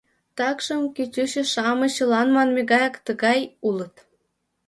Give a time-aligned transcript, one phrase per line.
[0.37, 3.95] Такшым кӱтӱчӧ-шамыч чылан манме гаяк тыгай улыт.